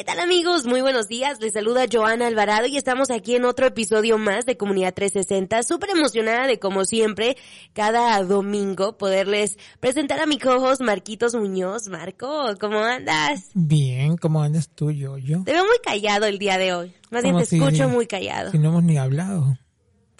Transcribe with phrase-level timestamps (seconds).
[0.00, 0.64] ¿Qué tal amigos?
[0.64, 1.42] Muy buenos días.
[1.42, 5.62] Les saluda Joana Alvarado y estamos aquí en otro episodio más de Comunidad 360.
[5.62, 7.36] Súper emocionada de como siempre,
[7.74, 11.88] cada domingo poderles presentar a mi co-host Marquitos Muñoz.
[11.88, 13.50] Marco, ¿cómo andas?
[13.52, 15.44] Bien, ¿cómo andas tú, yo, yo?
[15.44, 16.94] Te veo muy callado el día de hoy.
[17.10, 18.52] Más bien te escucho muy callado.
[18.52, 19.58] Si no hemos ni hablado.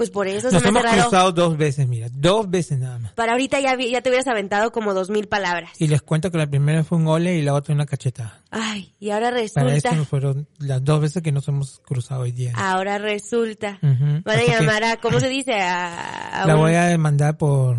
[0.01, 2.99] Pues por eso Nos se me hemos hace cruzado dos veces, mira, dos veces nada
[2.99, 3.13] más.
[3.13, 5.73] Para ahorita ya, ya te hubieras aventado como dos mil palabras.
[5.79, 8.41] Y les cuento que la primera fue un ole y la otra una cachetada.
[8.51, 9.91] Ay, y ahora Para resulta.
[9.91, 12.55] esto fueron las dos veces que nos hemos cruzado hoy día.
[12.57, 13.79] Ahora resulta.
[13.83, 14.23] Ujú.
[14.25, 15.53] Van a Así que llamar a, ¿cómo se dice?
[15.61, 17.77] A, a La un- voy a demandar por,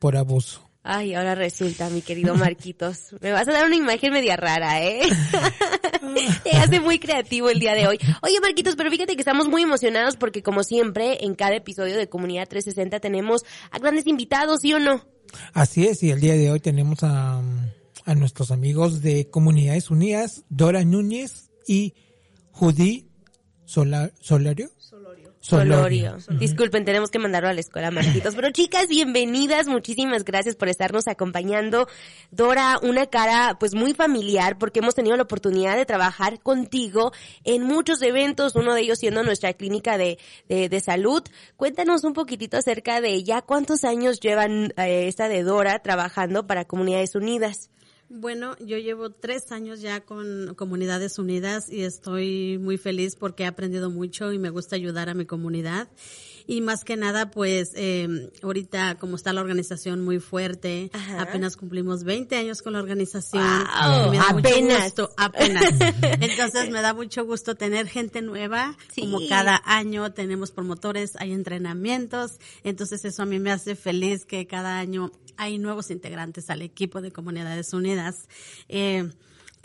[0.00, 0.63] por abuso.
[0.86, 3.16] Ay, ahora resulta, mi querido Marquitos.
[3.22, 5.00] Me vas a dar una imagen media rara, ¿eh?
[6.44, 7.98] Te hace muy creativo el día de hoy.
[8.22, 12.08] Oye, Marquitos, pero fíjate que estamos muy emocionados porque como siempre, en cada episodio de
[12.08, 15.02] Comunidad 360 tenemos a grandes invitados, ¿sí o no?
[15.54, 17.40] Así es, y el día de hoy tenemos a,
[18.04, 21.94] a nuestros amigos de Comunidades Unidas, Dora Núñez y
[22.52, 23.08] Judy
[23.64, 24.70] Sola- Solario.
[25.44, 26.16] Solorio.
[26.38, 28.34] Disculpen, tenemos que mandarlo a la escuela, Marquitos.
[28.34, 29.66] Pero chicas, bienvenidas.
[29.66, 31.86] Muchísimas gracias por estarnos acompañando.
[32.30, 37.12] Dora, una cara pues muy familiar porque hemos tenido la oportunidad de trabajar contigo
[37.44, 41.22] en muchos eventos, uno de ellos siendo nuestra clínica de, de, de salud.
[41.58, 46.64] Cuéntanos un poquitito acerca de ya cuántos años llevan eh, esta de Dora trabajando para
[46.64, 47.68] Comunidades Unidas.
[48.10, 53.46] Bueno, yo llevo tres años ya con Comunidades Unidas y estoy muy feliz porque he
[53.46, 55.88] aprendido mucho y me gusta ayudar a mi comunidad.
[56.46, 61.22] Y más que nada, pues eh, ahorita como está la organización muy fuerte, Ajá.
[61.22, 63.42] apenas cumplimos 20 años con la organización.
[63.42, 64.82] Wow, y me da mucho apenas.
[64.84, 65.64] gusto, apenas.
[66.20, 69.00] Entonces me da mucho gusto tener gente nueva, Sí.
[69.00, 74.46] como cada año tenemos promotores, hay entrenamientos, entonces eso a mí me hace feliz que
[74.46, 78.28] cada año hay nuevos integrantes al equipo de Comunidades Unidas.
[78.68, 79.10] Eh,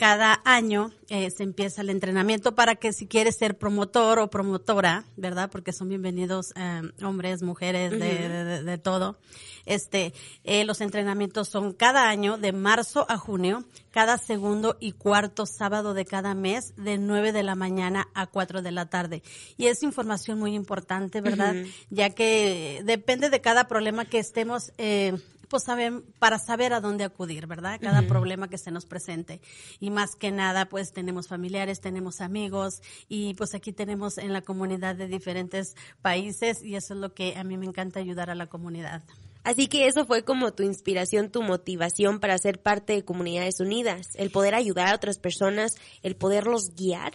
[0.00, 5.04] cada año eh, se empieza el entrenamiento para que si quieres ser promotor o promotora,
[5.18, 5.50] ¿verdad?
[5.52, 9.18] Porque son bienvenidos eh, hombres, mujeres, de, de- de- de todo.
[9.66, 15.44] Este, eh, los entrenamientos son cada año de marzo a junio, cada segundo y cuarto
[15.44, 19.22] sábado de cada mes, de 9 de la mañana a 4 de la tarde.
[19.58, 21.54] Y es información muy importante, ¿verdad?
[21.90, 25.12] Ya que depende de cada problema que estemos eh,
[25.50, 27.78] pues saben, para saber a dónde acudir, ¿verdad?
[27.80, 29.42] Cada problema que se nos presente.
[29.80, 34.42] Y más que nada, pues tenemos familiares, tenemos amigos y pues aquí tenemos en la
[34.42, 38.36] comunidad de diferentes países y eso es lo que a mí me encanta ayudar a
[38.36, 39.02] la comunidad.
[39.42, 44.08] Así que eso fue como tu inspiración, tu motivación para ser parte de Comunidades Unidas,
[44.14, 45.72] el poder ayudar a otras personas,
[46.02, 47.14] el poderlos guiar.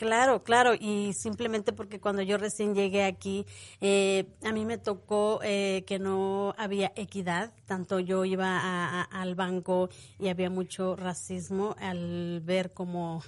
[0.00, 3.44] Claro, claro, y simplemente porque cuando yo recién llegué aquí,
[3.82, 9.34] eh, a mí me tocó eh, que no había equidad, tanto yo iba a- al
[9.34, 13.22] banco y había mucho racismo al ver como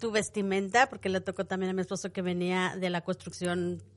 [0.00, 3.95] tu vestimenta, porque le tocó también a mi esposo que venía de la construcción eh,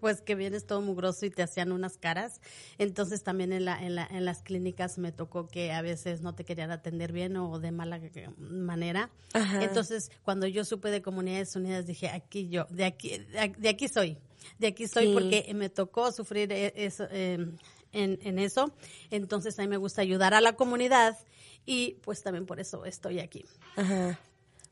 [0.00, 2.40] pues que vienes todo mugroso y te hacían unas caras.
[2.78, 6.34] Entonces también en, la, en, la, en las clínicas me tocó que a veces no
[6.34, 9.10] te querían atender bien o de mala eh, manera.
[9.32, 9.62] Ajá.
[9.62, 13.68] Entonces cuando yo supe de Comunidades Unidas dije, aquí yo, de aquí, de aquí- de
[13.68, 14.18] aquí soy,
[14.58, 15.12] de aquí soy Sí.
[15.14, 17.46] porque me tocó sufrir eh, eso, eh,
[17.92, 18.72] en, en eso.
[19.10, 21.16] Entonces a mí me gusta ayudar a la comunidad
[21.64, 23.44] y pues también por eso estoy aquí.
[23.76, 24.18] Ajá.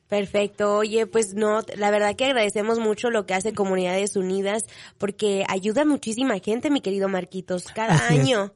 [0.08, 0.76] Perfecto.
[0.76, 4.64] Oye, pues no, la verdad que agradecemos mucho lo que hace Comunidades Unidas
[4.98, 8.52] porque ayuda a muchísima gente, mi querido Marquitos, cada Así año.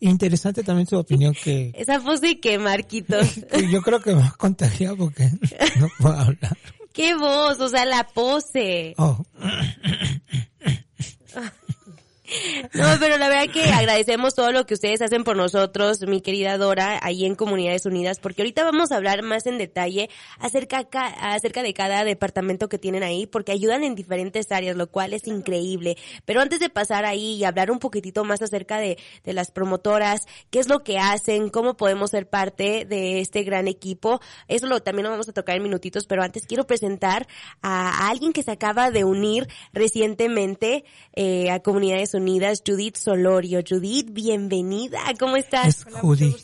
[0.00, 3.36] Interesante también su opinión que, Esa pose que Marquitos.
[3.70, 5.30] yo creo que me ha contagiado porque
[5.78, 6.56] no puedo hablar.
[6.92, 7.60] ¡Qué voz!
[7.60, 8.94] O sea, la pose.
[8.96, 9.22] Oh,
[12.74, 16.58] No, pero la verdad que agradecemos todo lo que ustedes hacen por nosotros, mi querida
[16.58, 21.06] Dora, ahí en Comunidades Unidas, porque ahorita vamos a hablar más en detalle acerca, ca-
[21.34, 25.26] acerca de cada departamento que tienen ahí, porque ayudan en diferentes áreas, lo cual es
[25.26, 25.96] increíble.
[26.24, 30.22] Pero antes de pasar ahí y hablar un poquitito más acerca de, de las promotoras,
[30.50, 34.80] qué es lo que hacen, cómo podemos ser parte de este gran equipo, eso lo,
[34.80, 37.26] también lo vamos a tocar en minutitos, pero antes quiero presentar
[37.62, 40.84] a, a alguien que se acaba de unir recientemente
[41.14, 43.60] eh, a Comunidades Unidas, Judith Solorio.
[43.68, 45.68] Judith, bienvenida, ¿cómo estás?
[45.68, 46.34] es Judy.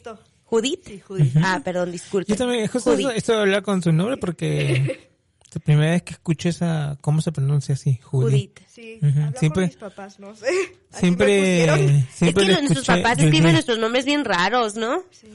[0.45, 0.85] ¿Judith?
[0.87, 1.35] Sí, Judith.
[1.43, 2.31] Ah, perdón, disculpe.
[2.31, 3.09] Yo también, justo Judith.
[3.15, 5.11] esto de hablar con su nombre porque
[5.55, 7.99] la primera vez que escucho esa, ¿cómo se pronuncia así?
[8.03, 8.25] Judy.
[8.31, 8.59] Judith.
[8.69, 8.99] Sí,
[9.39, 10.47] siempre- con mis papás, no sé.
[10.93, 11.99] Así Siempre, me.
[12.29, 15.03] Es que nuestros papás escriben nuestros nombres bien raros, ¿no?
[15.11, 15.29] Sí.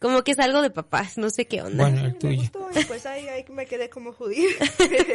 [0.00, 1.84] Como que es algo de papás, no sé qué onda.
[1.84, 2.36] Bueno, el Me tuyo.
[2.40, 4.48] gustó y pues ahí, ahí me quedé como Judith.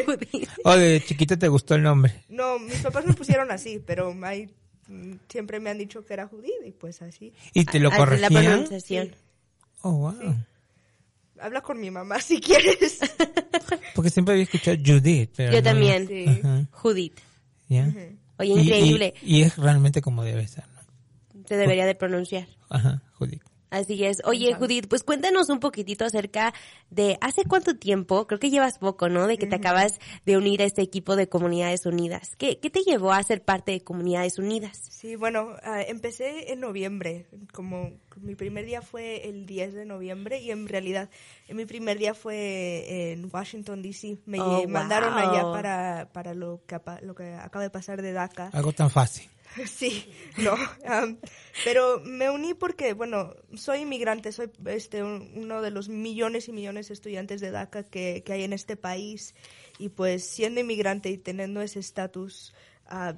[0.06, 0.50] Judith.
[0.64, 2.24] O de chiquita te gustó el nombre.
[2.30, 4.50] no, mis papás me pusieron así, pero ahí
[5.28, 7.34] siempre me han dicho que era Judith y pues así.
[7.54, 8.44] Y te lo Ah, de la corregían.
[8.44, 9.16] pronunciación.
[9.82, 10.36] Oh, wow.
[11.40, 13.00] Habla con mi mamá si quieres.
[13.96, 16.08] Porque siempre había escuchado Judith, pero Yo no- también.
[16.08, 16.26] Sí.
[16.28, 17.18] Ajá, Judith.
[17.68, 17.86] ¿ya?
[18.38, 19.14] Oye, Y- y- increíble.
[19.22, 21.44] Y, es realmente como debe ser, ¿no?
[21.48, 22.48] Se debería de pronunciar.
[22.70, 23.42] Ajá, Judith.
[23.70, 24.22] Así es.
[24.26, 26.54] Oye, Judith, pues cuéntanos un poquitito acerca
[26.90, 29.28] de hace cuánto tiempo, creo que llevas poco, ¿no?
[29.28, 32.36] De que te acabas de unir a este equipo de Comunidades Unidas.
[32.38, 34.78] ¿Qué, qué te llevó a ser parte de Comunidades Unidas?
[34.90, 40.40] Sí, bueno, ah, empecé en noviembre, como mi primer día fue el 10 de noviembre
[40.40, 41.10] y en realidad
[41.48, 44.18] eh, mi primer día fue en Washington, D.C.
[44.26, 45.20] Me Oh, mandaron wow.
[45.20, 48.50] allá para, para lo, que, lo que acaba de pasar de DACA.
[48.54, 49.30] Algo tan fácil.
[49.66, 50.06] Sí,
[50.38, 50.54] no,
[50.86, 51.18] am,
[51.66, 56.52] pero me uní porque, bueno, soy inmigrante, soy este un- uno de los millones y
[56.52, 59.34] millones de estudiantes de DACA que, que hay en este país
[59.80, 62.54] y pues siendo inmigrante y teniendo ese estatus,
[62.86, 63.16] ah,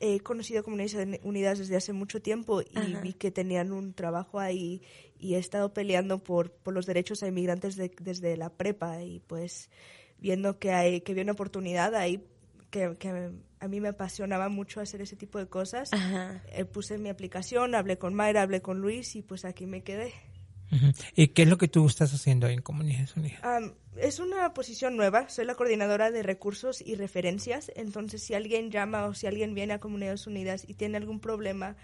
[0.00, 3.00] he conocido comunidades unidas desde hace mucho tiempo y Ajá.
[3.00, 4.82] vi que tenían un trabajo ahí
[5.18, 9.20] y he estado peleando por, por los derechos a inmigrantes de- desde la prepa y
[9.20, 9.70] pues
[10.18, 12.24] viendo que hay que había una oportunidad ahí
[12.70, 13.30] que, que
[13.60, 15.92] a mí me apasionaba mucho hacer ese tipo de cosas.
[15.92, 16.42] Ajá.
[16.52, 20.12] Eh, puse mi aplicación, hablé con Mayra, hablé con Luis y pues aquí me quedé.
[21.14, 23.40] ¿Y qué es lo que tú estás haciendo en Comunidades Unidas?
[23.96, 29.06] Es una posición nueva, soy la coordinadora de recursos y referencias, entonces si alguien llama
[29.06, 31.76] o si alguien viene a Comunidades Unidas y tiene algún problema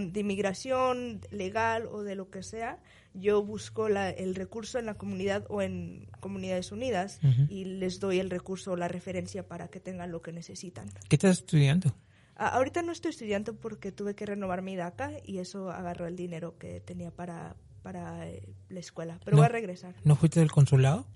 [0.00, 2.78] de inmigración legal o de lo que sea,
[3.14, 8.20] yo busco la- el recurso en la comunidad o en Comunidades Unidas y les doy
[8.20, 10.88] el recurso o la referencia para que tengan lo que necesitan.
[11.08, 11.94] ¿Qué estás estudiando?
[12.36, 16.14] Ah, ahorita no estoy estudiando porque tuve que renovar mi DACA y eso agarró el
[16.14, 17.56] dinero que tenía para,
[17.88, 19.40] para eh, la escuela, pero No.
[19.40, 19.94] voy a regresar.
[20.04, 21.06] ¿No fuiste del consulado?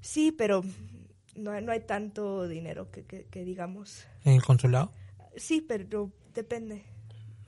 [0.00, 0.62] Sí, pero
[1.34, 4.06] no, hay- no hay tanto dinero que, que, que digamos.
[4.24, 4.92] ¿En el consulado?
[5.36, 6.84] Sí, pero depende.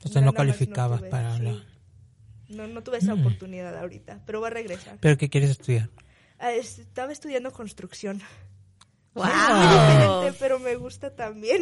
[0.03, 1.43] O sea, no calificabas tuve, para sí.
[1.43, 1.63] la...
[2.49, 3.21] No, no tuve esa Mm.
[3.21, 4.97] oportunidad ahorita, pero voy a regresar.
[4.99, 5.89] ¿Pero qué quieres estudiar?
[6.37, 8.21] Ah, es- estaba estudiando construcción.
[9.13, 9.23] ¡Wow!
[9.25, 11.61] Diferente, pero me gusta también.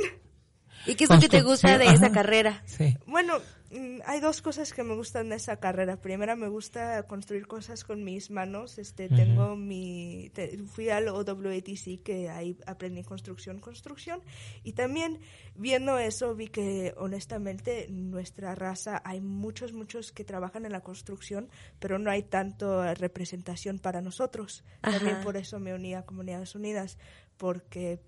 [0.86, 2.12] ¿Y qué es lo que te gusta de esa Ajá.
[2.12, 2.62] carrera?
[2.66, 2.96] Sí.
[3.08, 3.34] Bueno,
[3.72, 5.98] mm, hay dos cosas que me gustan de esa carrera.
[6.02, 8.78] Primera, me gusta construir cosas con mis manos.
[8.78, 9.16] Este, Ujú.
[9.16, 14.22] tengo mi, te- fui al OWATC que ahí aprendí construcción, construcción.
[14.64, 15.20] Y también
[15.56, 21.50] viendo eso vi que honestamente nuestra raza hay muchos, muchos que trabajan en la construcción,
[21.80, 24.64] pero no hay tanto representación para nosotros.
[24.82, 25.24] También Ajá.
[25.24, 26.98] por eso me uní a Comunidades Unidas,
[27.38, 28.00] porque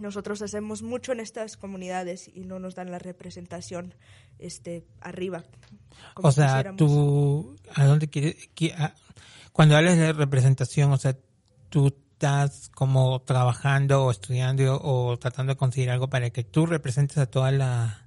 [0.00, 3.94] nosotros hacemos mucho en estas comunidades y no nos dan la representación
[4.38, 5.44] este arriba.
[6.16, 8.36] O sea, tú, ¿a dónde quieres?
[8.56, 8.94] qui- a-
[9.52, 11.16] cuando hablas de representación, o sea,
[11.68, 17.18] tú estás como trabajando o estudiando o tratando de conseguir algo para que tú representes
[17.18, 18.06] a toda la,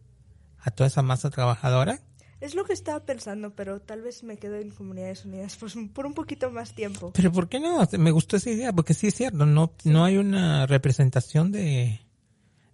[0.59, 1.99] a toda esa masa trabajadora.
[2.43, 5.57] Es lo que estaba pensando, pero tal vez me quedo en Comunidades Unidas
[5.93, 7.13] por un poquito más tiempo.
[7.15, 7.87] Pero ¿por qué no?
[7.97, 12.01] Me gustó esa idea, porque sí es cierto, no, no hay una representación de,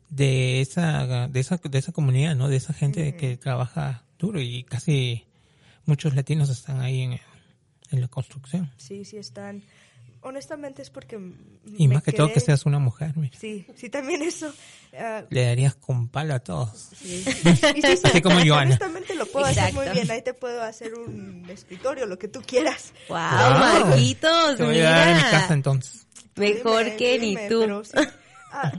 [0.09, 2.47] de esa, de esa, de esa comunidad, ¿no?
[2.49, 5.27] De esa gente que trabaja duro y casi
[5.85, 7.19] muchos latinos están ahí en,
[7.91, 8.71] en la construcción.
[8.77, 9.61] Sí, sí están.
[10.21, 11.15] Honestamente es porque...
[11.77, 13.37] Y me más que todo que quedé- seas una mujer, mira.
[13.39, 14.53] Sí, sí, también eso.
[14.97, 16.89] ah, Le darías con palo a todos.
[16.95, 17.23] sí.
[17.75, 18.61] Y sí, Así como Joana.
[18.75, 19.93] Honestamente lo puedo hacer muy Exacto.
[19.93, 20.11] bien.
[20.11, 22.93] Ahí te puedo hacer un escritorio, lo que tú quieras.
[23.07, 23.59] ¡Wow, Wow.
[23.59, 24.57] Marquitos!
[24.57, 26.05] Te voy a dar en mi casa entonces.
[26.35, 27.59] Mejor Dime, que dime, ni tú.
[27.61, 27.91] pero sí.
[28.51, 28.71] Ah,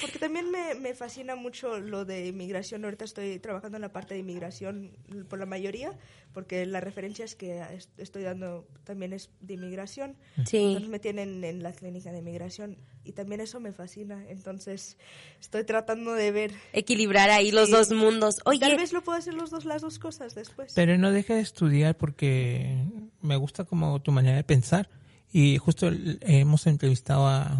[0.00, 2.84] porque también me, me fascina mucho lo de inmigración.
[2.84, 4.92] Ahorita estoy trabajando en la parte de inmigración
[5.28, 5.92] por la mayoría,
[6.32, 10.16] porque las referencias que es- estoy dando también es de inmigración.
[10.46, 10.58] Sí.
[10.58, 14.24] Entonces me tienen en la clínica de inmigración y también eso me fascina.
[14.28, 14.96] Entonces
[15.40, 16.52] estoy tratando de ver.
[16.72, 17.72] Equilibrar ahí los Sí.
[17.72, 18.36] dos mundos.
[18.36, 20.72] Tal Oye, vez lo puedo hacer los dos, las dos cosas después.
[20.74, 22.76] Pero no dejes de estudiar porque
[23.20, 24.88] me gusta como tu manera de pensar.
[25.32, 25.90] Y justo
[26.22, 27.58] hemos entrevistado a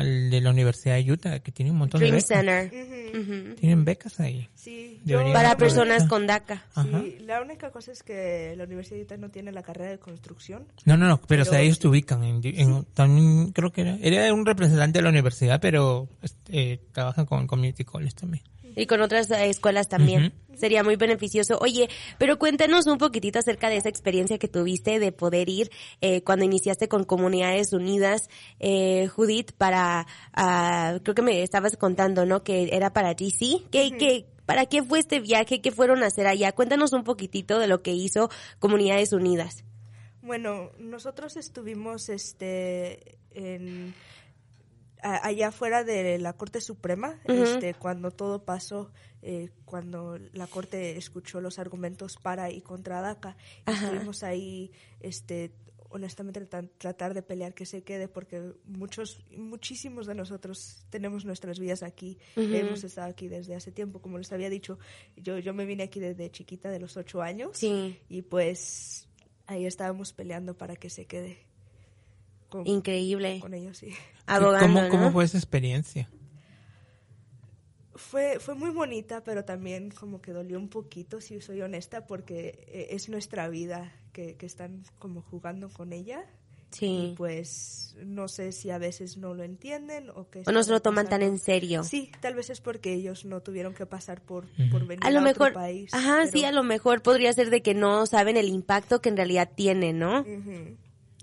[0.00, 2.70] al de la Universidad de Utah que tiene un montón de Dream becas.
[2.70, 3.54] Center.
[3.56, 4.48] Tienen becas ahí.
[4.54, 6.64] Sí, yo- Para personas con DACA.
[6.82, 9.98] Sí, la única cosa es que la Universidad de Utah no tiene la carrera de
[9.98, 10.66] construcción.
[10.84, 13.98] No, no, no, pero, o sea, ellos te ubican en, en- también creo que era,
[14.00, 18.42] era un representante de la universidad, pero este, eh, trabajan con community college también.
[18.76, 20.32] Y con otras escuelas también.
[20.54, 21.58] Sería muy beneficioso.
[21.60, 26.22] Oye, pero cuéntanos un poquitito acerca de esa experiencia que tuviste de poder ir eh,
[26.22, 32.42] cuando iniciaste con Comunidades Unidas, eh, Judith, para, ah, creo que me estabas contando, ¿no?
[32.42, 33.62] Que era para DC.
[33.70, 35.60] ¿Qué, qué, ¿Para qué fue este viaje?
[35.60, 36.52] ¿Qué fueron a hacer allá?
[36.52, 39.64] Cuéntanos un poquitito de lo que hizo Comunidades Unidas.
[40.22, 43.94] Bueno, nosotros estuvimos este en
[45.02, 48.90] a- allá afuera de la Corte Suprema, este cuando todo pasó,
[49.22, 53.86] eh, cuando la Corte escuchó los argumentos para y contra DACA, Ajá.
[53.86, 55.52] estuvimos ahí este
[55.92, 61.58] honestamente tra- tratar de pelear que se quede porque muchos, muchísimos de nosotros tenemos nuestras
[61.58, 62.16] vidas aquí.
[62.36, 64.78] Hemos estado aquí desde hace tiempo, como les había dicho.
[65.16, 67.58] Yo, yo me vine aquí desde chiquita, de los ocho años.
[67.58, 67.98] Sí.
[68.08, 69.08] Y pues
[69.48, 71.48] ahí estábamos peleando para que se quede
[72.50, 73.38] con, Increíble.
[73.40, 73.88] con ellos, sí.
[74.26, 74.88] Abogando, ¿Cómo, ¿no?
[74.90, 76.08] ¿Cómo fue esa experiencia?
[77.94, 82.64] Fue, fue muy bonita, pero también como que dolió un poquito, si soy honesta, porque
[82.68, 86.24] eh, es nuestra vida que, que están como jugando con ella.
[86.70, 87.10] Sí.
[87.12, 90.44] Y pues no sé si a veces no lo entienden o que...
[90.46, 91.82] O no se lo toman tan en serio.
[91.82, 95.18] Sí, tal vez es porque ellos no tuvieron que pasar por, por venir A lo
[95.18, 95.92] a mejor, otro país.
[95.92, 99.16] ajá, sí, a lo mejor podría ser de que no saben el impacto que en
[99.16, 100.20] realidad tiene, ¿no?
[100.20, 100.76] Ujú.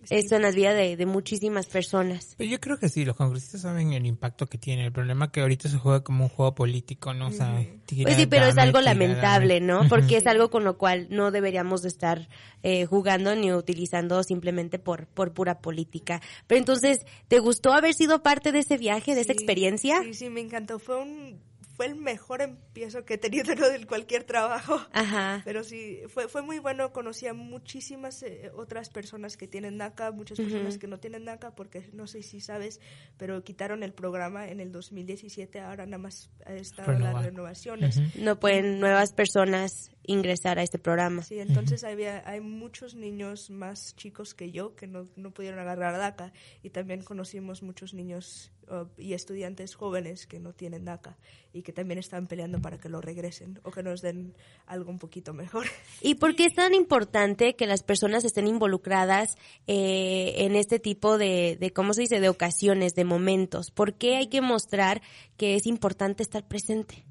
[0.09, 2.35] Esto en las vidas de, de muchísimas personas.
[2.37, 4.85] Pero yo creo que sí, los congresistas saben el impacto que tiene.
[4.85, 7.27] El problema es que ahorita se juega como un juego político, ¿no?
[7.27, 9.65] O sea, tira, Pues sí, pero es algo tira, lamentable, dame.
[9.65, 9.87] ¿no?
[9.89, 12.29] Porque es algo con lo cual no deberíamos de estar
[12.63, 16.21] eh, jugando ni utilizando simplemente por, por pura política.
[16.47, 20.01] Pero entonces, ¿te gustó haber sido parte de ese viaje, de esa experiencia?
[20.03, 20.79] Sí, sí, me encantó.
[20.79, 21.39] Fue un
[21.77, 23.69] fue el mejor empiezo que he tenido ¿no?
[23.69, 24.81] de cualquier trabajo.
[24.91, 25.43] Ajá.
[25.45, 26.91] Pero sí, fue, fue muy bueno.
[26.91, 31.53] Conocí a muchísimas eh, otras personas que tienen DACA, muchas personas que no tienen DACA,
[31.53, 32.81] porque no sé si sabes,
[33.17, 35.59] pero quitaron el programa en el 2017.
[35.59, 37.25] Ahora nada más ha estado las Renovar.
[37.25, 38.01] renovaciones.
[38.15, 41.21] No pueden nuevas personas ingresar a este programa.
[41.21, 45.97] Sí, entonces había, hay muchos niños más chicos que yo que no, no pudieron agarrar
[45.97, 48.56] DACA y también conocimos muchos niños uh,
[48.97, 51.17] y estudiantes jóvenes que no tienen DACA
[51.53, 54.99] y que también están peleando para que lo regresen o que nos den algo un
[54.99, 55.65] poquito mejor.
[56.01, 61.17] ¿Y por qué es tan importante que las personas estén involucradas eh, en este tipo
[61.17, 63.71] de, de, ¿cómo se dice?, de ocasiones, de momentos?
[63.71, 65.01] ¿Por qué hay que mostrar
[65.37, 67.05] que es importante estar presente?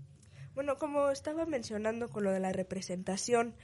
[0.54, 3.54] Bueno, como estaba mencionando con lo de la representación,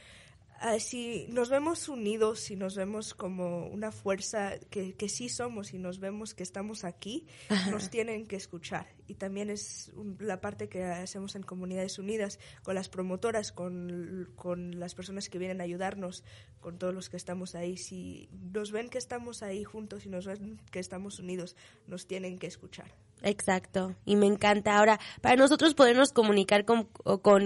[0.63, 5.75] ah, si nos vemos unidos, si nos vemos como una fuerza que, que sí somos
[5.75, 7.27] y nos vemos que estamos aquí,
[7.71, 8.87] nos tienen que escuchar.
[9.09, 14.33] Y también es un- la parte que hacemos en Comunidades Unidas, con las promotoras, con,
[14.37, 16.25] con las personas que vienen a ayudarnos,
[16.61, 17.77] con todos los que estamos ahí.
[17.77, 22.39] Si nos ven que estamos ahí juntos y nos ven que estamos unidos, nos tienen
[22.39, 22.95] que escuchar.
[23.23, 24.77] Exacto, y me encanta.
[24.77, 26.89] Ahora, para nosotros podernos comunicar con,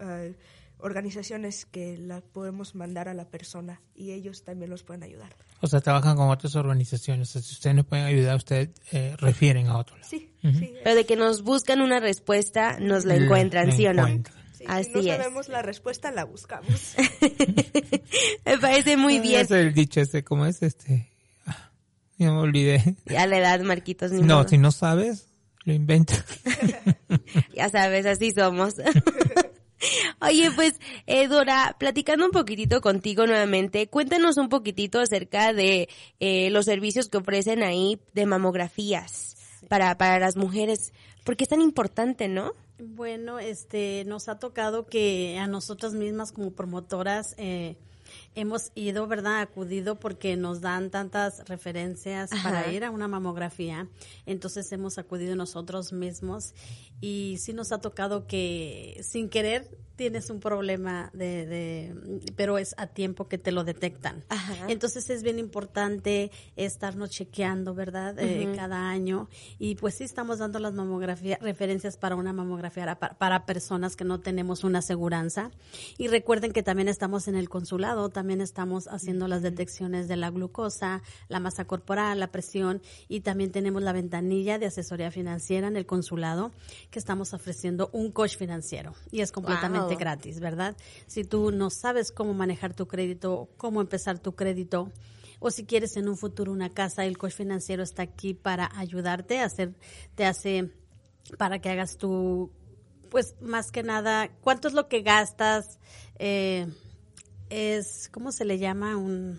[0.00, 0.34] eh,
[0.78, 5.34] organizaciones que la podemos mandar a la persona y ellos también los pueden ayudar.
[5.60, 7.30] O sea, trabajan con otras organizaciones.
[7.30, 10.06] O sea, si ustedes no pueden ayudar, ustedes eh, refieren a otros.
[10.06, 10.74] Sí, sí.
[10.82, 14.02] Pero de que nos buscan una respuesta, nos la encuentran, la ¿sí o no?
[14.06, 14.36] encuentran.
[14.58, 15.06] Sí, Así si no es.
[15.16, 16.94] sabemos la respuesta, la buscamos.
[18.44, 19.40] Me parece muy bien.
[19.40, 21.10] Es el dicho ese, ¿cómo es este?
[21.46, 21.70] Ah,
[22.18, 22.96] ya me olvidé.
[23.18, 24.48] A la edad, Marquitos, ni No, modo.
[24.48, 25.28] si no sabes,
[25.64, 26.24] lo inventas.
[27.54, 28.74] Ya sabes, así somos.
[30.20, 30.74] Oye, pues,
[31.06, 35.88] eh, Dora, platicando un poquitito contigo nuevamente, cuéntanos un poquitito acerca de
[36.20, 39.36] eh, los servicios que ofrecen ahí de mamografías
[39.68, 40.92] para, para las mujeres.
[41.24, 42.52] porque es tan importante, no?
[42.78, 47.76] Bueno, este, nos ha tocado que a nosotras mismas como promotoras eh,
[48.34, 49.40] hemos ido, ¿verdad?
[49.40, 52.50] Acudido porque nos dan tantas referencias Ajá.
[52.50, 53.88] para ir a una mamografía.
[54.26, 56.54] Entonces hemos acudido nosotros mismos
[57.00, 62.74] y sí nos ha tocado que sin querer tienes un problema de, de pero es
[62.78, 64.24] a tiempo que te lo detectan.
[64.28, 64.66] Ajá.
[64.68, 68.18] Entonces es bien importante estarnos chequeando, ¿verdad?
[68.18, 69.28] Eh, cada año.
[69.58, 74.04] Y pues sí estamos dando las mamografías, referencias para una mamografía para, para personas que
[74.04, 75.50] no tenemos una aseguranza.
[75.96, 80.30] Y recuerden que también estamos en el consulado, también estamos haciendo las detecciones de la
[80.30, 85.76] glucosa, la masa corporal, la presión y también tenemos la ventanilla de asesoría financiera en
[85.76, 86.50] el consulado
[86.90, 89.98] que estamos ofreciendo un coach financiero y es completamente Wow.
[89.98, 90.74] gratis, ¿verdad?
[91.06, 94.90] Si tú no sabes cómo manejar tu crédito, cómo empezar tu crédito,
[95.38, 99.40] o si quieres en un futuro una casa, el coach financiero está aquí para ayudarte
[99.40, 99.74] a hacer,
[100.14, 100.70] te hace
[101.36, 102.50] para que hagas tu,
[103.10, 105.78] pues más que nada, ¿cuánto es lo que gastas?
[106.18, 106.66] Eh,
[107.50, 108.96] es, ¿cómo se le llama?
[108.96, 109.38] Un,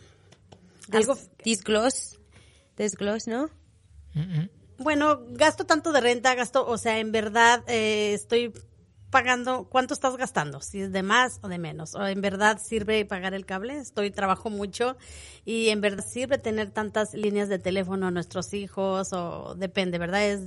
[0.91, 2.17] algo, Dis- Disclose.
[2.77, 3.49] Desglose, ¿no?
[4.77, 8.53] bueno, gasto tanto de renta, gasto, o sea, en verdad eh, estoy
[9.15, 13.05] pagando, cuánto estás gastando, si es de más o de menos, o en verdad sirve
[13.05, 14.97] pagar el cable, estoy trabajo mucho
[15.45, 20.25] y en verdad sirve tener tantas líneas de teléfono a nuestros hijos o depende, ¿verdad?
[20.25, 20.41] Es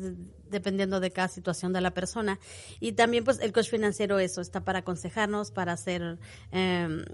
[0.51, 2.39] dependiendo de cada situación de la persona.
[2.79, 6.19] Y también pues el coach financiero eso, está para aconsejarnos, para hacer...
[6.53, 7.05] Eh,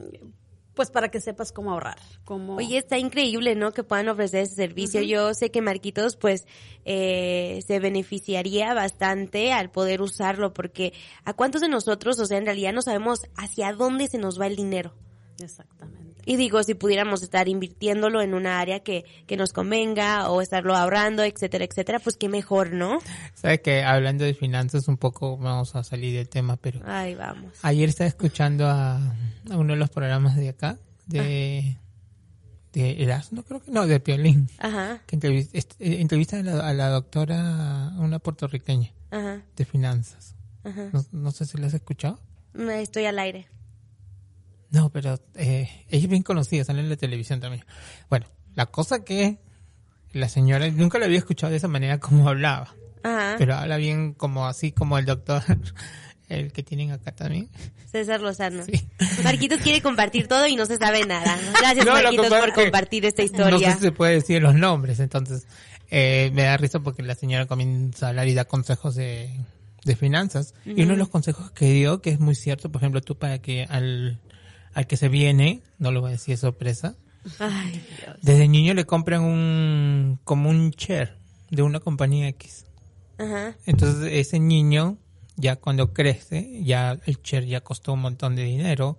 [0.74, 1.98] pues para que sepas cómo ahorrar.
[2.24, 2.56] Cómo...
[2.56, 3.72] Oye, está increíble, ¿no?
[3.72, 5.00] Que puedan ofrecer ese servicio.
[5.02, 6.46] Yo sé que Marquitos, pues,
[6.84, 10.92] eh, se beneficiaría bastante al poder usarlo, porque
[11.24, 14.46] ¿a cuántos de nosotros, o sea, en realidad no sabemos hacia dónde se nos va
[14.46, 14.92] el dinero?
[15.40, 16.13] Exactamente.
[16.26, 20.74] Y digo, si pudiéramos estar invirtiéndolo en una área que, que nos convenga o estarlo
[20.74, 22.98] ahorrando, etcétera, etcétera, pues qué mejor, ¿no?
[23.34, 27.52] Sabes que hablando de finanzas un poco vamos a salir del tema, pero Ay, vamos.
[27.62, 28.96] ayer estaba escuchando a,
[29.50, 31.76] a uno de los programas de acá, de,
[32.72, 36.68] de Erasmo, creo que no, de Piolín, Ajá, que entrevis- est- eh, entrevista a la,
[36.68, 40.34] a la doctora, una puertorriqueña ajá, de finanzas.
[40.64, 40.88] ajá.
[40.92, 42.18] No, no sé si la has escuchado.
[42.54, 43.48] Estoy al aire.
[44.74, 47.64] No, pero eh, ella es bien conocida, sale en la televisión también.
[48.10, 48.26] Bueno,
[48.56, 49.38] la cosa que
[50.12, 53.36] la señora nunca la había escuchado de esa manera como hablaba, Ajá.
[53.38, 55.42] pero habla bien como así como el doctor,
[56.28, 57.48] el que tienen acá también.
[57.90, 58.64] César Lozano.
[58.64, 58.72] Sí.
[59.22, 61.38] Marquitos quiere compartir todo y no se sabe nada.
[61.60, 63.70] Gracias, No, Marquitos, por compartir esta No historia.
[63.70, 65.46] sé si se puede decir los nombres, entonces
[65.90, 69.30] eh, me da risa porque la señora comienza a hablar y da consejos de,
[69.84, 70.54] de finanzas.
[70.64, 73.38] Y uno de los consejos que dio, que es muy cierto, por ejemplo, tú para
[73.38, 74.18] que al,
[74.74, 76.96] al que se viene, no lo voy a decir es sorpresa,
[77.38, 78.16] Ay, Dios.
[78.22, 81.16] desde niño le compran un, como un chair
[81.50, 82.66] de una compañía X.
[83.18, 83.56] Ajá.
[83.66, 84.98] Entonces ese niño,
[85.36, 88.98] ya cuando crece, ya el chair ya costó un montón de dinero,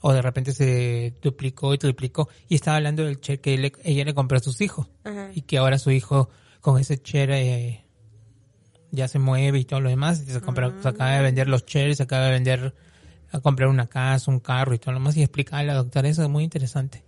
[0.00, 4.04] o de repente se duplicó y triplicó, y estaba hablando del chair que le- ella
[4.04, 5.30] le compró a sus hijos, Ajá.
[5.34, 6.30] y que ahora su hijo
[6.62, 7.84] con ese chair eh,
[8.90, 11.64] ya se mueve y todo lo demás, y se, compra, se acaba de vender los
[11.66, 12.74] chairs, se acaba de vender,
[13.32, 16.08] a comprar una casa, un carro y todo lo demás, y explica a la doctora
[16.08, 17.02] eso, es muy interesante.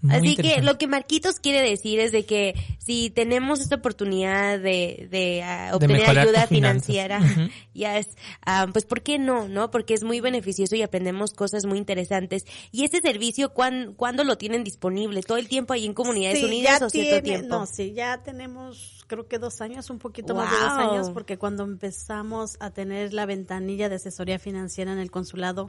[0.00, 4.60] Muy Así que lo que Marquitos quiere decir es de que si tenemos esta oportunidad
[4.60, 7.18] de, de ah, obtener ayuda financiera,
[7.74, 8.06] ya es,
[8.46, 9.48] ah, pues ¿por qué no?
[9.48, 9.72] ¿No?
[9.72, 12.44] Porque es muy beneficioso y aprendemos cosas muy interesantes.
[12.70, 15.20] Y este servicio, ¿cuán, ¿cuándo lo tienen disponible?
[15.24, 17.58] ¿Todo el tiempo ahí en Comunidades Sí, Unidas ya o cierto tiene- tiempo?
[17.58, 21.38] No, sí, ya tenemos creo que dos años, un poquito más de dos años, porque
[21.38, 25.66] cuando empezamos a tener la ventanilla de asesoría financiera en el consulado,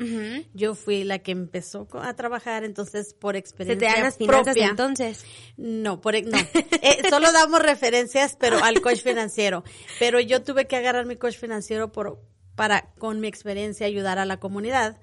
[0.53, 4.43] yo fui la que empezó a trabajar, entonces por ¿Se experiencia te dan las finanzas
[4.43, 5.25] propia, entonces?
[5.57, 6.37] no, por, e- no.
[6.81, 9.63] Eh, solo damos referencias, pero al coach financiero.
[9.99, 12.21] Pero yo tuve que agarrar mi coach financiero por,
[12.55, 14.97] para, con mi experiencia, ayudar a la comunidad.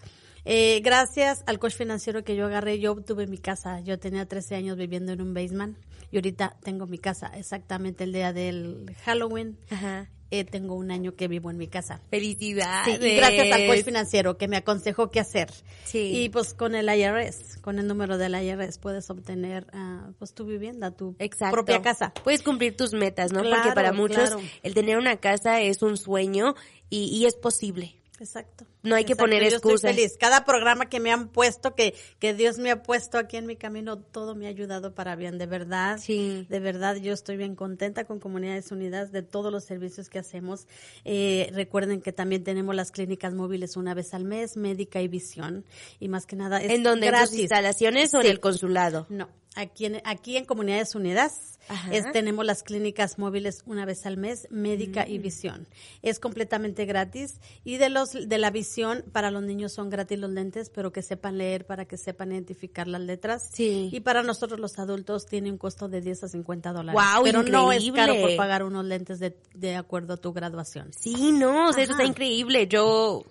[0.44, 3.80] Eh, gracias al coach financiero que yo agarré, yo obtuve mi casa.
[3.80, 5.76] Yo tenía 13 años viviendo en un basement
[6.10, 7.28] y ahorita tengo mi casa.
[7.34, 9.58] Exactamente el día del Halloween.
[9.70, 10.08] Ajá.
[10.32, 11.98] eh, tengo un año que vivo en mi casa.
[11.98, 13.00] Sí, Felicidades.
[13.00, 15.50] y gracias al coach financiero que me aconsejó qué hacer.
[15.84, 16.24] Sí.
[16.24, 20.44] Y pues con el IRS, con el número del IRS puedes obtener ah, pues tu
[20.44, 21.54] vivienda, tu Exacto.
[21.54, 22.12] propia casa.
[22.24, 23.42] Puedes cumplir tus metas, ¿no?
[23.42, 24.40] Porque para muchos claro.
[24.64, 26.56] el tener una casa es un sueño
[26.90, 27.95] y, y es posible.
[28.18, 28.66] Exacto.
[28.82, 29.94] No hay que Exacto, poner yo estoy excusas.
[29.94, 30.16] feliz.
[30.18, 33.56] Cada programa que me han puesto, que, que Dios me ha puesto aquí en mi
[33.56, 35.98] camino, todo me ha ayudado para bien, de verdad.
[36.00, 36.46] Sí.
[36.48, 40.66] De verdad, yo estoy bien contenta con Comunidades Unidas de todos los servicios que hacemos.
[41.04, 45.64] Eh, recuerden que también tenemos las clínicas móviles una vez al mes, médica y visión.
[46.00, 49.06] Y más que nada es ¿En donde ¿En instalaciones o en el consulado?
[49.08, 51.58] No, aquí en, aquí en Comunidades Unidas
[51.90, 55.10] es- tenemos las clínicas móviles una vez al mes, médica Mm.
[55.10, 55.66] y visión.
[56.02, 60.30] Es completamente gratis y de los de la visión para los niños son gratis los
[60.30, 63.50] lentes, pero que sepan leer para que sepan identificar las letras.
[63.52, 63.88] Sí.
[63.92, 66.92] Y para nosotros los adultos tiene un costo de 10 a 50 dólares.
[66.94, 68.12] ¡Guau, pero no es increíble!
[68.14, 70.92] caro por pagar unos lentes de, de acuerdo a tu graduación.
[70.96, 72.68] Sí, no, o sea, eso está increíble.
[72.68, 73.24] Yo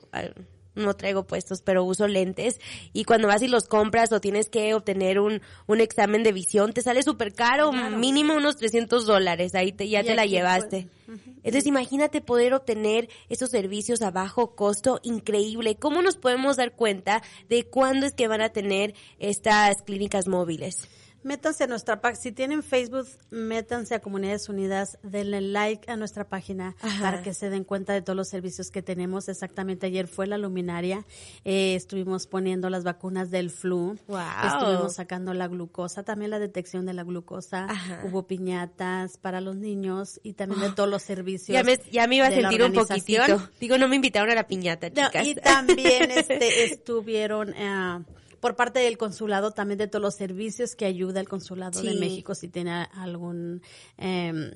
[0.76, 2.60] no traigo puestos, pero uso lentes
[2.94, 6.74] y cuando vas y los compras o tienes que obtener un, un examen de visión,
[6.74, 7.98] te sale súper caro, Claro.
[7.98, 10.88] mínimo unos 300 dólares, ahí te, ya Y te la aquí, llevaste.
[11.06, 15.76] pues, Entonces imagínate poder obtener esos servicios a bajo costo, increíble.
[15.76, 20.88] ¿Cómo nos podemos dar cuenta de cuándo es que van a tener estas clínicas móviles?
[21.26, 22.22] Métanse a nuestra página.
[22.22, 27.02] Si tienen Facebook, métanse a Comunidades Unidas, denle like a nuestra página Ajá.
[27.02, 29.28] para que se den cuenta de todos los servicios que tenemos.
[29.28, 31.04] Exactamente ayer fue la luminaria.
[31.44, 33.98] Eh, estuvimos poniendo las vacunas del flu.
[34.08, 34.20] Wow.
[34.46, 37.66] Estuvimos sacando la glucosa, también la detección de la glucosa.
[37.66, 38.02] Ajá.
[38.04, 38.06] Ah.
[38.06, 41.56] Hubo piñatas para los niños y también de todos los servicios.
[41.56, 43.50] Ya me, ya me iba a sentir un poquitito.
[43.60, 45.26] Digo, no me invitaron a la piñata, No, chicas.
[45.26, 48.04] y también este, estuvieron eh,
[48.40, 51.96] por parte del consulado, también de todos los servicios que ayuda el consulado de.
[51.96, 53.62] México si tiene algún
[53.98, 54.52] eh,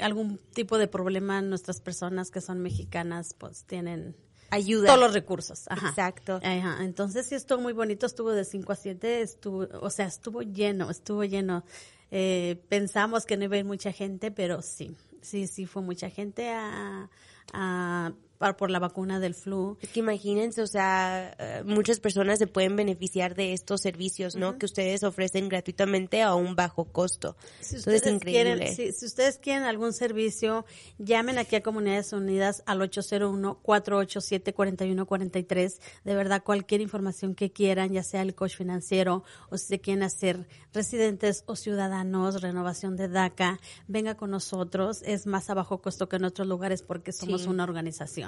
[0.00, 4.14] algún tipo de problema nuestras personas que son mexicanas pues tienen
[4.50, 4.88] ayuda.
[4.88, 5.64] Todos los recursos.
[5.68, 5.88] Ajá.
[5.88, 6.40] Exacto.
[6.42, 6.84] Ajá.
[6.84, 10.90] Entonces sí estuvo muy bonito, estuvo de 5 a 7, estuvo, o sea, estuvo lleno,
[10.90, 11.64] estuvo lleno.
[12.10, 16.08] Eh, pensamos que no iba a ir mucha gente, pero sí, sí, sí fue mucha
[16.08, 17.10] gente a,
[17.52, 18.12] a
[18.56, 19.76] por la vacuna del flu.
[19.80, 24.58] Es que imagínense, o sea, eh, muchas personas se pueden beneficiar de estos servicios, ¿no?
[24.58, 27.36] Que ustedes ofrecen gratuitamente a un bajo costo.
[27.60, 28.54] Si Eso es ustedes increíble.
[28.54, 30.64] quieren, si, si ustedes quieren algún servicio,
[30.98, 35.80] llamen aquí a Comunidades Unidas al 801-487-4143.
[36.04, 40.02] De verdad, cualquier información que quieran, ya sea el coach financiero o si se quieren
[40.02, 45.02] hacer residentes o ciudadanos, renovación de DACA, venga con nosotros.
[45.04, 47.48] Es más a bajo costo que en otros lugares porque somos Sí.
[47.48, 48.27] una organización.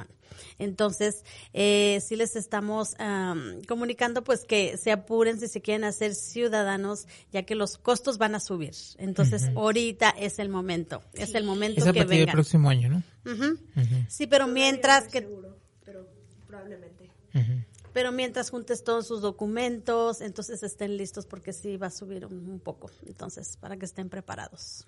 [0.58, 6.14] Entonces, eh, sí les estamos am, comunicando pues que se apuren si se quieren hacer
[6.14, 8.74] ciudadanos, ya que los costos van a subir.
[8.98, 12.88] Entonces, ahorita es el momento, es el momento Es a que partir del próximo año,
[12.88, 13.02] ¿no?
[14.08, 15.26] Sí, pero mientras que
[15.84, 16.06] pero
[16.46, 17.10] probablemente.
[17.92, 22.48] Pero mientras juntes todos sus documentos, entonces estén listos porque sí va a subir un,
[22.48, 22.88] un poco.
[23.04, 24.86] Entonces, para que estén preparados.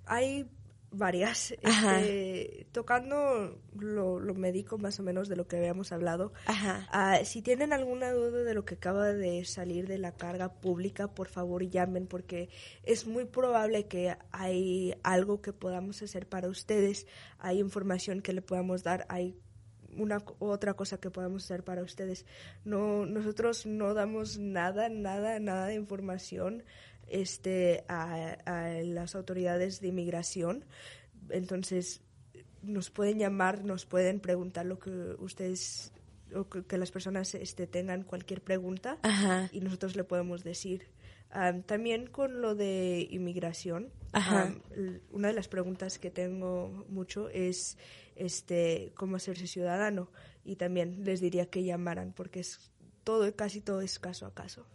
[0.05, 0.45] Hay
[0.91, 1.51] varias.
[1.61, 6.33] Este, tocando lo, lo médico más o menos de lo que habíamos hablado.
[6.45, 6.87] Ajá.
[6.91, 11.13] Ah, si tienen alguna duda de lo que acaba de salir de la carga pública,
[11.13, 12.49] por favor llamen porque
[12.83, 17.07] es muy probable que hay algo que podamos hacer para ustedes,
[17.39, 19.37] hay información que le podamos dar, hay
[19.97, 22.25] una otra cosa que podamos hacer para ustedes.
[22.63, 26.63] No, nosotros no damos nada, nada, nada de información
[27.11, 30.65] este, a, a las autoridades de inmigración.
[31.29, 32.01] Entonces,
[32.61, 35.91] nos pueden llamar, nos pueden preguntar lo que ustedes
[36.35, 39.49] o que, que las personas este, tengan cualquier pregunta Ajá.
[39.51, 40.87] y nosotros le podemos decir.
[41.33, 43.89] Am, también con lo de inmigración,
[44.75, 47.77] l- una de las preguntas que tengo mucho es
[48.17, 50.09] este cómo hacerse ciudadano
[50.43, 52.69] y también les diría que llamaran porque es
[53.05, 54.65] todo casi todo es caso a caso.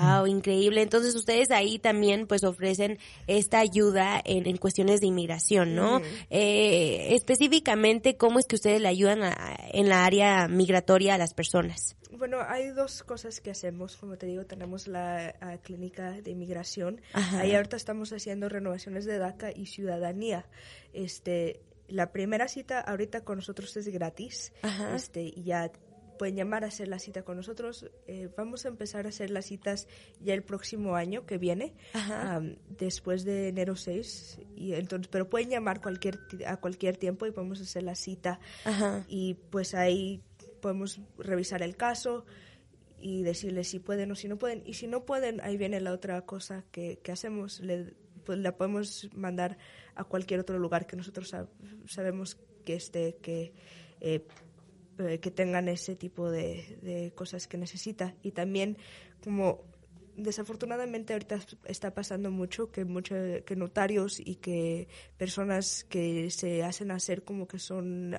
[0.00, 0.82] Wow, increíble.
[0.82, 6.00] Entonces ustedes ahí también pues ofrecen esta ayuda en, en cuestiones de inmigración, ¿no?
[6.30, 11.34] Eh, específicamente, ¿cómo es que ustedes le ayudan a- en la área migratoria a las
[11.34, 11.96] personas?
[12.10, 13.96] Bueno, hay dos cosas que hacemos.
[13.96, 17.00] Como te digo, tenemos la clínica de inmigración.
[17.14, 17.40] Ajá.
[17.40, 20.46] Ahí ahorita estamos haciendo renovaciones de DACA y ciudadanía.
[20.92, 24.52] Este, la primera cita ahorita con nosotros es gratis.
[24.62, 24.94] Ajá.
[24.94, 25.70] Este, ya
[26.22, 27.90] pueden llamar a hacer la cita con nosotros.
[28.06, 29.88] Eh, vamos a empezar a hacer las citas
[30.20, 34.38] ya el próximo año que viene, am, después de enero 6.
[34.54, 39.04] Y entonces, pero pueden llamar cualquier a cualquier tiempo y podemos hacer la cita Ajá.
[39.08, 40.22] y pues ahí
[40.60, 42.24] podemos revisar el caso
[43.00, 44.62] y decirles si pueden o si no pueden.
[44.64, 47.58] Y si no pueden, ahí viene la otra cosa que, que hacemos.
[47.58, 49.58] Le, pues la podemos mandar
[49.96, 51.48] a cualquier otro lugar que nosotros sab-
[51.88, 53.52] sabemos que esté, que,
[54.00, 54.24] eh,
[55.08, 58.14] eh, que tengan ese tipo de, de cosas que necesita.
[58.22, 58.76] Y también
[59.22, 59.72] como
[60.16, 66.90] desafortunadamente ahorita está pasando mucho que mucho, que notarios y que personas que se hacen
[66.90, 68.16] hacer como que son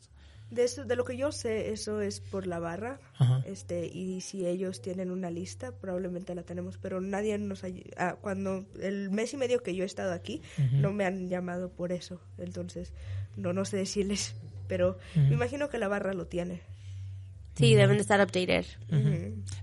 [0.50, 3.02] De, eso, de lo que yo sé, eso es por la barra.
[3.18, 3.44] Ajá.
[3.46, 6.78] este Y si ellos tienen una lista, probablemente la tenemos.
[6.78, 7.68] Pero nadie nos ha...
[7.98, 11.68] ah, cuando el mes y medio que yo he estado aquí, no me han llamado
[11.70, 12.22] por eso.
[12.38, 12.94] Entonces,
[13.36, 14.34] no, no sé decirles.
[14.70, 16.62] Pero me imagino que la barra lo tiene.
[17.56, 18.66] Sí, deben de estar updated.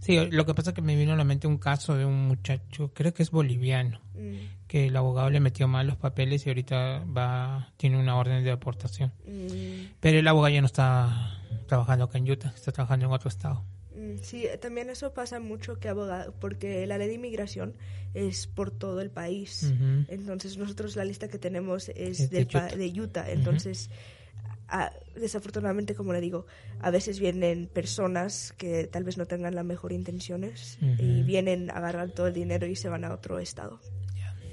[0.00, 2.26] Sí, lo que pasa es que me vino a la mente un caso de un
[2.29, 6.50] muchacho, creo que es boliviano, Mm, que el abogado le metió mal los papeles y
[6.50, 9.12] ahorita va tiene una orden de deportación.
[9.26, 13.29] mm, Pero el abogado ya no está trabajando acá en Utah, está trabajando en otro
[13.29, 13.64] estado.
[13.96, 14.18] mm.
[14.22, 17.74] Sí, también eso pasa mucho que abogado, porque la ley de inmigración
[18.14, 19.72] es por todo el país.
[20.09, 22.66] Entonces nosotros la lista que tenemos es, Es de del Utah.
[22.76, 23.31] de Utah.
[23.31, 23.88] Entonces,
[24.70, 26.46] a- desafortunadamente, como le digo,
[26.80, 31.74] a veces vienen personas que tal vez no tengan las mejores intenciones y vienen a
[31.74, 33.80] agarrar todo el dinero y se van a otro estado.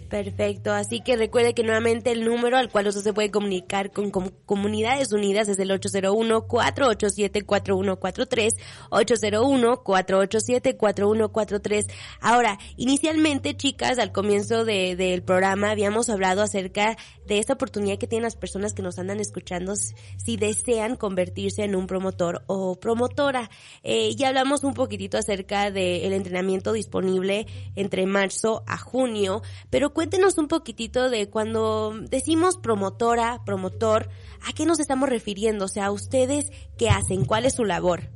[0.09, 4.09] Perfecto, así que recuerde que nuevamente el número al cual usted se puede comunicar con,
[4.09, 8.53] Com- Comunidades Unidas es el 801-487-4143,
[8.89, 11.85] 801-487-4143.
[12.21, 18.07] Ahora, inicialmente, chicas, al comienzo de- del programa habíamos hablado acerca de esta oportunidad que
[18.07, 23.49] tienen las personas que nos andan escuchando si desean convertirse en un promotor o promotora.
[23.83, 30.37] Eh, ya hablamos un poquitito acerca del entrenamiento disponible entre marzo a junio, pero cuéntenos
[30.37, 34.09] un poquitito de cuando decimos promotora, promotor,
[34.47, 35.65] ¿a qué nos estamos refiriendo?
[35.65, 37.25] O sea, ¿ustedes qué hacen?
[37.25, 38.09] ¿Cuál es su labor?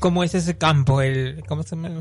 [0.00, 1.00] ¿Cómo es ese campo?
[1.00, 2.00] El, ¿Cómo se llama?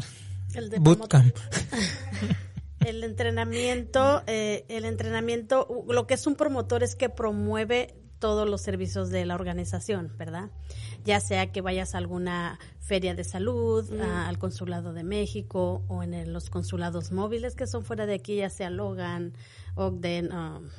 [0.53, 1.35] El de Bootcamp.
[2.85, 8.61] El entrenamiento, eh, el entrenamiento, lo que es un promotor es que promueve todos los
[8.61, 10.49] servicios de la organización, ¿verdad?
[11.03, 16.03] Ya sea que vayas a alguna feria de salud, a- al consulado de México o
[16.03, 19.33] en el- los consulados móviles que son fuera de aquí, ya sea Logan,
[19.75, 20.69] Ogden, um,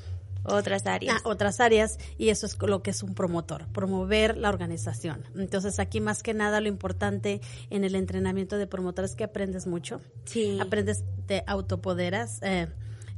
[0.45, 1.17] Otras áreas.
[1.19, 5.25] Ah, otras áreas y eso es lo que es un promotor, promover la organización.
[5.37, 9.67] Entonces aquí más que nada lo importante en el entrenamiento de promotores es que aprendes
[9.67, 10.59] mucho, sí.
[10.61, 12.69] aprendes, te autopoderas, eh,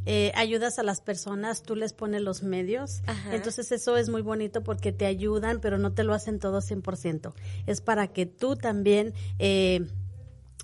[0.09, 3.03] eh, ayudas a las personas, tú les pones los medios.
[3.07, 3.35] Ajá.
[3.35, 7.35] Entonces eso es muy bonito porque te ayudan, pero no te lo hacen todo 100%.
[7.67, 9.85] Es para que tú también eh,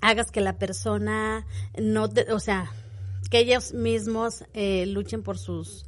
[0.01, 1.45] hagas que la persona
[1.77, 2.71] no te, o sea,
[3.29, 5.87] que ellos mismos eh, luchen por sus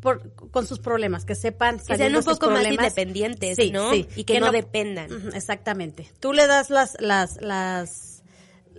[0.00, 3.92] por, con sus problemas, que sepan Que sean un poco más independientes, Sí, ¿no?
[3.92, 5.10] sí, y que, no, dependan.
[5.34, 6.10] Exactamente.
[6.20, 8.22] Tú le das las, las, las,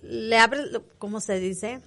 [0.01, 0.65] le abres,
[0.97, 1.81] ¿cómo se dice?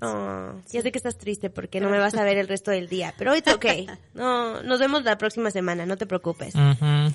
[0.04, 2.88] Oh, ya sé que estás triste porque no me vas a ver el resto del
[2.88, 3.86] día, pero it's okay.
[4.14, 6.54] No, nos vemos la próxima semana, no te preocupes.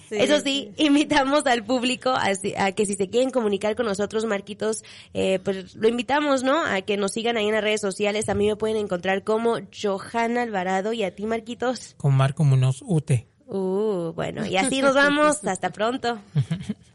[0.09, 4.25] Sí, Eso sí, invitamos al público a, a que si se quieren comunicar con nosotros,
[4.25, 6.63] Marquitos, eh, pues lo invitamos, ¿no?
[6.65, 8.29] A que nos sigan ahí en las redes sociales.
[8.29, 11.95] A mí me pueden encontrar como Johanna Alvarado y a ti, Marquitos.
[11.97, 13.11] Con Marco Munoz UT.
[13.47, 15.43] Uh, bueno, y así nos vamos.
[15.45, 16.19] Hasta pronto.